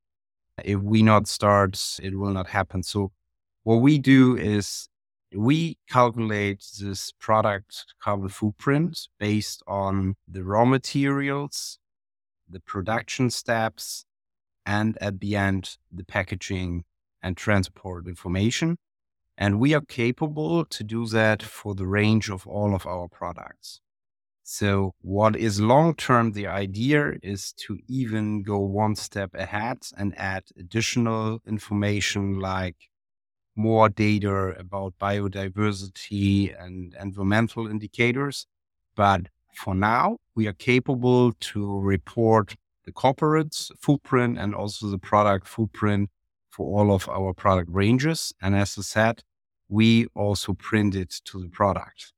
If 0.63 0.81
we 0.81 1.03
not 1.03 1.27
start, 1.27 1.99
it 2.03 2.17
will 2.19 2.33
not 2.33 2.49
happen. 2.49 2.83
So 2.83 3.11
what 3.65 3.77
we 3.77 3.99
do 3.99 4.37
is 4.37 4.89
we 5.35 5.79
calculate 5.91 6.65
this 6.81 7.13
product 7.13 7.95
carbon 8.01 8.29
footprint 8.29 9.09
based 9.19 9.63
on 9.67 10.15
the 10.29 10.45
raw 10.45 10.65
materials, 10.65 11.79
the 12.49 12.61
production 12.61 13.31
steps, 13.31 14.05
and 14.67 14.97
at 15.01 15.21
the 15.21 15.35
end, 15.35 15.77
the 15.91 16.05
packaging 16.05 16.85
and 17.23 17.37
transport 17.37 18.07
information. 18.07 18.77
And 19.37 19.59
we 19.59 19.75
are 19.75 19.81
capable 19.81 20.65
to 20.67 20.85
do 20.85 21.07
that 21.07 21.43
for 21.43 21.75
the 21.75 21.87
range 21.87 22.31
of 22.31 22.47
all 22.47 22.75
of 22.75 22.87
our 22.87 23.09
products. 23.09 23.81
So, 24.45 24.95
what 25.01 25.37
is 25.37 25.59
long 25.59 25.95
term, 25.95 26.33
the 26.33 26.47
idea 26.47 27.15
is 27.23 27.53
to 27.67 27.79
even 27.89 28.43
go 28.43 28.59
one 28.59 28.95
step 28.95 29.35
ahead 29.35 29.79
and 29.97 30.15
add 30.19 30.45
additional 30.59 31.41
information 31.47 32.39
like 32.39 32.77
more 33.57 33.89
data 33.89 34.55
about 34.59 34.95
biodiversity 34.99 36.55
and 36.63 36.95
environmental 37.01 37.67
indicators. 37.67 38.47
But 38.97 39.29
for 39.55 39.75
now, 39.75 40.19
we 40.35 40.47
are 40.47 40.53
capable 40.53 41.33
to 41.33 41.81
report 41.81 42.57
the 42.85 42.93
corporate 42.93 43.55
footprint 43.79 44.39
and 44.39 44.55
also 44.55 44.89
the 44.89 44.99
product 44.99 45.47
footprint 45.47 46.11
for 46.51 46.79
all 46.79 46.95
of 46.95 47.09
our 47.09 47.33
product 47.33 47.71
ranges. 47.73 48.33
And 48.43 48.55
as 48.55 48.77
I 48.79 48.83
said, 48.83 49.23
we 49.69 50.07
also 50.15 50.55
print 50.55 50.95
it 50.95 51.21
to 51.27 51.41
the 51.41 51.49
product. 51.49 52.13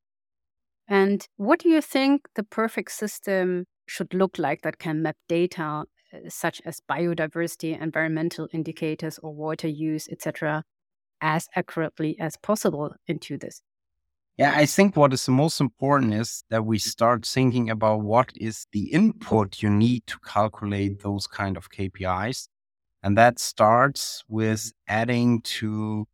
And 0.89 1.27
what 1.37 1.61
do 1.61 1.69
you 1.69 1.81
think 1.81 2.29
the 2.35 2.43
perfect 2.43 2.93
system 2.93 3.67
should 3.87 4.15
look 4.15 4.39
like 4.39 4.63
that 4.63 4.79
can 4.79 5.03
map 5.03 5.17
data 5.29 5.85
uh, 6.13 6.19
such 6.29 6.61
as 6.65 6.81
biodiversity, 6.89 7.81
environmental 7.81 8.49
indicators, 8.53 9.19
or 9.19 9.35
water 9.35 9.69
use, 9.69 10.09
etc., 10.09 10.65
as 11.21 11.49
accurately 11.55 12.19
as 12.19 12.37
possible 12.37 12.95
into 13.07 13.39
this? 13.39 13.63
Yeah, 14.37 14.53
I 14.55 14.67
think 14.67 14.97
what 14.97 15.15
is 15.15 15.25
the 15.25 15.33
most 15.33 15.61
important 15.61 16.13
is 16.13 16.45
that 16.51 16.67
we 16.67 16.77
mm. 16.77 16.83
start 16.83 17.27
thinking 17.27 17.71
about 17.71 18.03
what 18.03 18.33
is 18.37 18.67
the 18.73 18.93
input 18.93 19.63
you 19.63 19.71
need 19.71 20.07
to 20.09 20.19
calculate 20.19 21.03
those 21.03 21.27
kind 21.27 21.57
of 21.57 21.71
KPIs. 21.71 22.49
And 23.03 23.17
that 23.17 23.39
starts 23.39 24.25
with 24.29 24.73
adding 24.89 25.41
to 25.43 26.07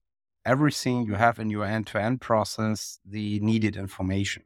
everything 0.44 1.04
you 1.04 1.14
have 1.14 1.38
in 1.38 1.50
your 1.50 1.64
end 1.64 1.86
to 1.88 2.00
end 2.00 2.20
process 2.20 3.00
the 3.04 3.40
needed 3.40 3.76
information. 3.76 4.44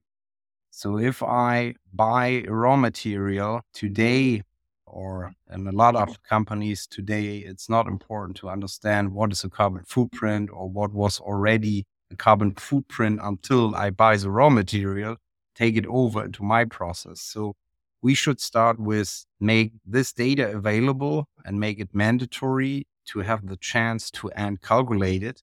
So 0.70 0.98
if 0.98 1.22
I 1.22 1.74
buy 1.92 2.44
raw 2.48 2.76
material 2.76 3.62
today, 3.72 4.42
or 4.86 5.32
in 5.52 5.66
a 5.66 5.72
lot 5.72 5.96
of 5.96 6.22
companies 6.22 6.86
today, 6.86 7.38
it's 7.38 7.68
not 7.68 7.86
important 7.86 8.36
to 8.38 8.48
understand 8.48 9.12
what 9.12 9.32
is 9.32 9.44
a 9.44 9.48
carbon 9.48 9.82
footprint 9.84 10.50
or 10.52 10.68
what 10.68 10.92
was 10.92 11.20
already 11.20 11.86
a 12.10 12.16
carbon 12.16 12.54
footprint 12.54 13.20
until 13.22 13.74
I 13.74 13.90
buy 13.90 14.16
the 14.16 14.30
raw 14.30 14.48
material, 14.48 15.16
take 15.54 15.76
it 15.76 15.86
over 15.86 16.24
into 16.24 16.42
my 16.42 16.64
process. 16.64 17.20
So 17.20 17.56
we 18.02 18.14
should 18.14 18.40
start 18.40 18.78
with 18.78 19.26
make 19.40 19.72
this 19.84 20.12
data 20.12 20.52
available 20.52 21.28
and 21.44 21.58
make 21.58 21.80
it 21.80 21.88
mandatory 21.92 22.86
to 23.06 23.20
have 23.20 23.46
the 23.46 23.56
chance 23.56 24.10
to 24.12 24.30
and 24.30 24.60
calculate 24.62 25.22
it. 25.22 25.42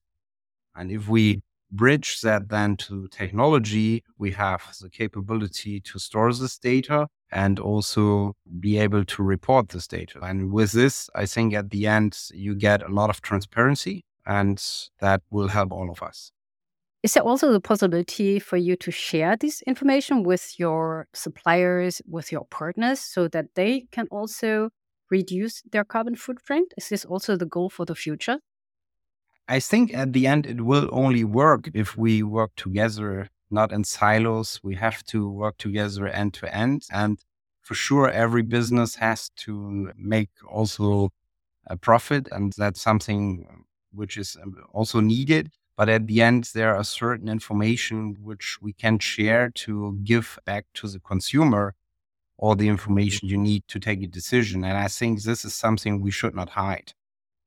And 0.74 0.90
if 0.90 1.08
we 1.08 1.42
bridge 1.76 2.20
that 2.20 2.48
then 2.48 2.76
to 2.76 3.08
technology, 3.08 4.02
we 4.18 4.30
have 4.32 4.62
the 4.80 4.90
capability 4.90 5.80
to 5.80 5.98
store 5.98 6.32
this 6.32 6.58
data 6.58 7.08
and 7.30 7.58
also 7.58 8.34
be 8.60 8.78
able 8.78 9.04
to 9.04 9.22
report 9.22 9.68
this 9.70 9.86
data. 9.86 10.20
And 10.22 10.52
with 10.52 10.72
this, 10.72 11.10
I 11.14 11.26
think 11.26 11.54
at 11.54 11.70
the 11.70 11.86
end, 11.86 12.18
you 12.32 12.54
get 12.54 12.82
a 12.82 12.92
lot 12.92 13.10
of 13.10 13.20
transparency 13.20 14.04
and 14.26 14.62
that 15.00 15.22
will 15.30 15.48
help 15.48 15.72
all 15.72 15.90
of 15.90 16.02
us. 16.02 16.30
Is 17.02 17.12
there 17.12 17.22
also 17.22 17.52
the 17.52 17.60
possibility 17.60 18.38
for 18.38 18.56
you 18.56 18.76
to 18.76 18.90
share 18.90 19.36
this 19.36 19.60
information 19.62 20.22
with 20.22 20.58
your 20.58 21.06
suppliers, 21.12 22.00
with 22.08 22.32
your 22.32 22.46
partners, 22.50 22.98
so 23.00 23.28
that 23.28 23.46
they 23.56 23.86
can 23.92 24.06
also 24.10 24.70
reduce 25.10 25.60
their 25.70 25.84
carbon 25.84 26.16
footprint? 26.16 26.72
Is 26.78 26.88
this 26.88 27.04
also 27.04 27.36
the 27.36 27.44
goal 27.44 27.68
for 27.68 27.84
the 27.84 27.94
future? 27.94 28.38
I 29.46 29.60
think 29.60 29.92
at 29.92 30.12
the 30.12 30.26
end, 30.26 30.46
it 30.46 30.62
will 30.62 30.88
only 30.92 31.24
work 31.24 31.68
if 31.74 31.96
we 31.96 32.22
work 32.22 32.52
together, 32.56 33.28
not 33.50 33.72
in 33.72 33.84
silos. 33.84 34.60
We 34.62 34.74
have 34.76 35.04
to 35.04 35.28
work 35.28 35.58
together 35.58 36.08
end 36.08 36.34
to 36.34 36.54
end. 36.54 36.86
And 36.90 37.18
for 37.60 37.74
sure, 37.74 38.10
every 38.10 38.42
business 38.42 38.96
has 38.96 39.30
to 39.44 39.92
make 39.96 40.30
also 40.48 41.10
a 41.66 41.76
profit. 41.76 42.28
And 42.32 42.52
that's 42.56 42.80
something 42.80 43.64
which 43.92 44.16
is 44.16 44.36
um, 44.42 44.56
also 44.72 45.00
needed. 45.00 45.50
But 45.76 45.88
at 45.88 46.06
the 46.06 46.22
end, 46.22 46.50
there 46.54 46.74
are 46.74 46.84
certain 46.84 47.28
information 47.28 48.16
which 48.22 48.58
we 48.62 48.72
can 48.72 48.98
share 48.98 49.50
to 49.50 49.98
give 50.04 50.38
back 50.46 50.66
to 50.74 50.88
the 50.88 51.00
consumer 51.00 51.74
all 52.38 52.54
the 52.54 52.68
information 52.68 53.28
you 53.28 53.36
need 53.36 53.64
to 53.68 53.78
take 53.78 54.02
a 54.02 54.06
decision. 54.06 54.64
And 54.64 54.76
I 54.78 54.88
think 54.88 55.22
this 55.22 55.44
is 55.44 55.54
something 55.54 56.00
we 56.00 56.10
should 56.10 56.34
not 56.34 56.50
hide. 56.50 56.94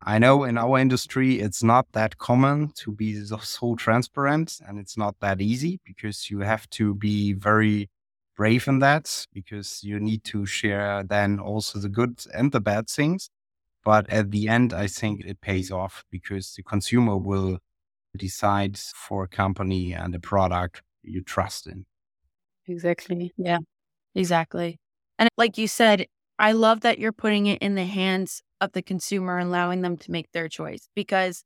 I 0.02 0.20
know 0.20 0.44
in 0.44 0.58
our 0.58 0.78
industry, 0.78 1.40
it's 1.40 1.64
not 1.64 1.88
that 1.94 2.18
common 2.18 2.72
to 2.76 2.92
be 2.92 3.24
so 3.26 3.76
transparent 3.76 4.60
and 4.66 4.80
it's 4.80 4.98
not 4.98 5.16
that 5.22 5.42
easy 5.42 5.80
because 5.86 6.30
you 6.30 6.40
have 6.40 6.70
to 6.72 6.94
be 6.94 7.34
very 7.34 7.90
brave 8.36 8.68
in 8.68 8.80
that 8.80 9.26
because 9.34 9.84
you 9.84 10.00
need 10.00 10.24
to 10.26 10.46
share 10.46 11.04
then 11.04 11.40
also 11.40 11.80
the 11.80 11.90
good 11.90 12.24
and 12.34 12.52
the 12.52 12.62
bad 12.62 12.88
things. 12.88 13.30
But 13.84 14.10
at 14.10 14.32
the 14.32 14.48
end, 14.48 14.74
I 14.74 14.88
think 14.88 15.26
it 15.26 15.42
pays 15.42 15.72
off 15.72 16.06
because 16.12 16.54
the 16.54 16.64
consumer 16.64 17.18
will 17.18 17.60
decide 18.16 18.78
for 18.78 19.24
a 19.24 19.28
company 19.28 19.94
and 19.94 20.14
a 20.14 20.20
product 20.20 20.84
you 21.04 21.24
trust 21.24 21.68
in. 21.68 21.86
Exactly. 22.68 23.34
Yeah, 23.38 23.60
exactly. 24.14 24.80
And 25.18 25.30
like 25.38 25.58
you 25.58 25.68
said, 25.68 26.06
I 26.38 26.52
love 26.52 26.82
that 26.82 27.00
you're 27.00 27.12
putting 27.12 27.48
it 27.48 27.62
in 27.62 27.76
the 27.76 27.86
hands 27.86 28.44
of 28.62 28.72
the 28.74 28.82
consumer, 28.82 29.38
and 29.38 29.50
allowing 29.50 29.82
them 29.82 29.98
to 29.98 30.12
make 30.12 30.32
their 30.32 30.50
choice 30.50 30.90
because 30.96 31.44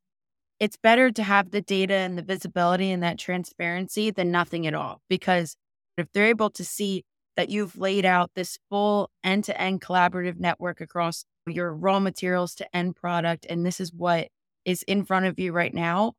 it's 0.60 0.78
better 0.78 1.12
to 1.12 1.24
have 1.24 1.52
the 1.52 1.62
data 1.62 1.95
and 1.95 2.17
the 2.17 2.21
visibility 2.21 2.91
and 2.91 3.02
that 3.02 3.17
transparency 3.17 4.12
than 4.12 4.32
nothing 4.32 4.67
at 4.67 4.76
all. 4.76 5.02
Because 5.10 5.56
if 5.97 6.12
they're 6.12 6.28
able 6.28 6.52
to 6.52 6.63
see 6.63 7.04
that 7.36 7.50
you've 7.50 7.78
laid 7.78 8.06
out 8.06 8.32
this 8.36 8.58
full 8.69 9.10
end 9.24 9.43
to 9.45 9.60
end 9.60 9.82
collaborative 9.82 10.39
network 10.39 10.80
across 10.80 11.26
your 11.47 11.74
raw 11.74 12.00
materials 12.00 12.54
to 12.56 12.76
end 12.76 12.95
product, 12.95 13.45
and 13.50 13.65
this 13.65 13.80
is 13.80 13.91
what 13.91 14.28
is 14.65 14.84
in 14.84 15.04
front 15.04 15.26
of 15.26 15.39
you 15.39 15.52
right 15.52 15.74
now, 15.74 16.13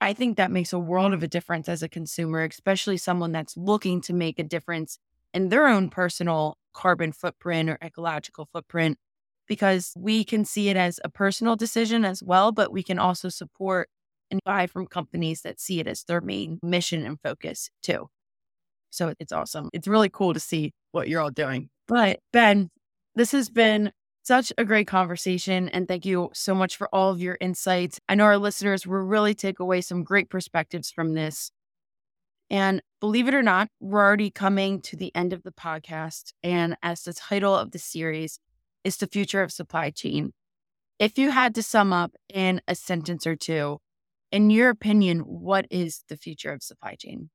I 0.00 0.12
think 0.12 0.36
that 0.36 0.50
makes 0.50 0.72
a 0.72 0.78
world 0.78 1.14
of 1.14 1.22
a 1.22 1.28
difference 1.28 1.68
as 1.68 1.82
a 1.82 1.88
consumer, 1.88 2.42
especially 2.44 2.96
someone 2.96 3.32
that's 3.32 3.56
looking 3.56 4.00
to 4.02 4.12
make 4.12 4.38
a 4.38 4.44
difference 4.44 4.98
in 5.32 5.48
their 5.48 5.66
own 5.66 5.88
personal 5.88 6.58
carbon 6.72 7.12
footprint 7.12 7.70
or 7.70 7.78
ecological 7.82 8.48
footprint, 8.52 8.98
because 9.46 9.92
we 9.96 10.24
can 10.24 10.44
see 10.44 10.68
it 10.68 10.76
as 10.76 11.00
a 11.04 11.08
personal 11.08 11.56
decision 11.56 12.04
as 12.04 12.22
well, 12.22 12.52
but 12.52 12.72
we 12.72 12.82
can 12.82 12.98
also 12.98 13.28
support 13.28 13.88
and 14.30 14.40
buy 14.44 14.66
from 14.66 14.86
companies 14.86 15.42
that 15.42 15.60
see 15.60 15.80
it 15.80 15.86
as 15.86 16.04
their 16.04 16.20
main 16.20 16.58
mission 16.62 17.06
and 17.06 17.20
focus 17.22 17.70
too. 17.82 18.08
So 18.90 19.14
it's 19.18 19.32
awesome. 19.32 19.70
It's 19.72 19.88
really 19.88 20.08
cool 20.08 20.34
to 20.34 20.40
see 20.40 20.72
what 20.92 21.08
you're 21.08 21.20
all 21.20 21.30
doing. 21.30 21.68
But 21.88 22.20
Ben, 22.32 22.70
this 23.14 23.32
has 23.32 23.50
been 23.50 23.92
such 24.22 24.52
a 24.56 24.64
great 24.64 24.86
conversation. 24.86 25.68
And 25.68 25.86
thank 25.86 26.06
you 26.06 26.30
so 26.32 26.54
much 26.54 26.76
for 26.76 26.88
all 26.94 27.10
of 27.10 27.20
your 27.20 27.36
insights. 27.40 28.00
I 28.08 28.14
know 28.14 28.24
our 28.24 28.38
listeners 28.38 28.86
will 28.86 28.98
really 28.98 29.34
take 29.34 29.60
away 29.60 29.82
some 29.82 30.02
great 30.02 30.30
perspectives 30.30 30.90
from 30.90 31.14
this. 31.14 31.50
And 32.50 32.82
believe 33.00 33.28
it 33.28 33.34
or 33.34 33.42
not, 33.42 33.68
we're 33.80 34.02
already 34.02 34.30
coming 34.30 34.80
to 34.82 34.96
the 34.96 35.14
end 35.14 35.32
of 35.32 35.42
the 35.42 35.52
podcast. 35.52 36.32
And 36.42 36.76
as 36.82 37.02
the 37.02 37.12
title 37.12 37.54
of 37.54 37.72
the 37.72 37.78
series 37.78 38.38
is 38.84 38.96
The 38.98 39.06
Future 39.06 39.42
of 39.42 39.50
Supply 39.50 39.90
Chain, 39.90 40.32
if 40.98 41.18
you 41.18 41.30
had 41.30 41.54
to 41.56 41.62
sum 41.62 41.92
up 41.92 42.14
in 42.32 42.60
a 42.68 42.74
sentence 42.74 43.26
or 43.26 43.34
two, 43.34 43.78
in 44.30 44.50
your 44.50 44.70
opinion, 44.70 45.20
what 45.20 45.66
is 45.70 46.04
the 46.08 46.16
future 46.16 46.52
of 46.52 46.62
supply 46.62 46.96
chain? 46.96 47.30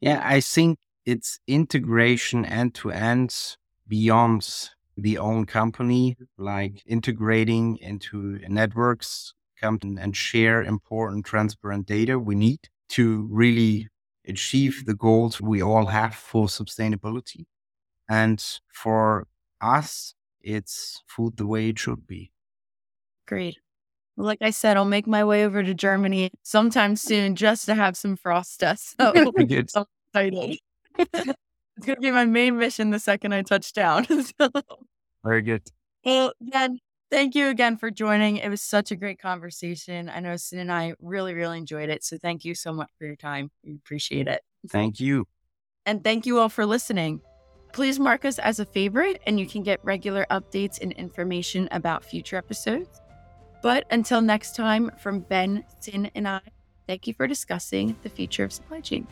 Yeah, 0.00 0.20
I 0.22 0.40
think 0.40 0.78
it's 1.06 1.38
integration 1.46 2.44
end 2.44 2.74
to 2.76 2.90
end 2.90 3.56
beyond 3.86 4.70
the 4.96 5.18
own 5.18 5.46
company, 5.46 6.16
like 6.36 6.82
integrating 6.86 7.78
into 7.78 8.38
networks 8.48 9.34
come 9.60 9.78
and 9.82 10.16
share 10.16 10.62
important, 10.62 11.26
transparent 11.26 11.86
data 11.86 12.18
we 12.18 12.34
need 12.34 12.60
to 12.88 13.28
really 13.30 13.88
achieve 14.26 14.84
the 14.86 14.94
goals 14.94 15.40
we 15.40 15.62
all 15.62 15.86
have 15.86 16.14
for 16.14 16.46
sustainability. 16.46 17.44
And 18.08 18.42
for 18.72 19.26
us, 19.60 20.14
it's 20.42 21.02
food 21.06 21.36
the 21.36 21.46
way 21.46 21.68
it 21.68 21.78
should 21.78 22.06
be. 22.06 22.32
Great. 23.26 23.58
Well, 24.16 24.26
like 24.26 24.42
I 24.42 24.50
said, 24.50 24.76
I'll 24.76 24.84
make 24.84 25.06
my 25.06 25.24
way 25.24 25.44
over 25.44 25.62
to 25.62 25.72
Germany 25.74 26.30
sometime 26.42 26.96
soon 26.96 27.36
just 27.36 27.66
to 27.66 27.74
have 27.74 27.96
some 27.96 28.16
Frosta. 28.16 28.78
So 28.98 29.12
I'm 29.38 29.50
excited. 29.50 30.58
it's 30.98 31.86
going 31.86 31.96
to 31.96 32.00
be 32.00 32.10
my 32.10 32.24
main 32.24 32.58
mission 32.58 32.90
the 32.90 32.98
second 32.98 33.32
I 33.32 33.42
touch 33.42 33.72
down. 33.72 34.06
so. 34.06 34.50
Very 35.24 35.42
good. 35.42 35.62
Well, 36.04 36.32
then, 36.40 36.78
thank 37.10 37.34
you 37.34 37.48
again 37.48 37.76
for 37.76 37.90
joining. 37.90 38.38
It 38.38 38.48
was 38.48 38.62
such 38.62 38.90
a 38.90 38.96
great 38.96 39.20
conversation. 39.20 40.08
I 40.08 40.20
know 40.20 40.36
Sin 40.36 40.58
and 40.58 40.72
I 40.72 40.94
really, 41.00 41.34
really 41.34 41.58
enjoyed 41.58 41.88
it. 41.88 42.04
So 42.04 42.18
thank 42.18 42.44
you 42.44 42.54
so 42.54 42.72
much 42.72 42.90
for 42.98 43.06
your 43.06 43.16
time. 43.16 43.50
We 43.64 43.74
appreciate 43.74 44.28
it. 44.28 44.42
Thank 44.68 45.00
you. 45.00 45.26
And 45.86 46.04
thank 46.04 46.26
you 46.26 46.38
all 46.38 46.48
for 46.48 46.66
listening. 46.66 47.22
Please 47.72 48.00
mark 48.00 48.24
us 48.24 48.38
as 48.38 48.58
a 48.58 48.64
favorite, 48.64 49.20
and 49.26 49.38
you 49.38 49.46
can 49.46 49.62
get 49.62 49.78
regular 49.84 50.26
updates 50.30 50.80
and 50.80 50.92
information 50.92 51.68
about 51.70 52.04
future 52.04 52.36
episodes. 52.36 53.00
But 53.62 53.86
until 53.90 54.20
next 54.20 54.56
time, 54.56 54.90
from 54.98 55.20
Ben, 55.20 55.64
Sin, 55.78 56.10
and 56.14 56.26
I, 56.26 56.40
thank 56.86 57.06
you 57.06 57.14
for 57.14 57.26
discussing 57.26 57.96
the 58.02 58.08
future 58.08 58.44
of 58.44 58.52
supply 58.52 58.80
chain. 58.80 59.06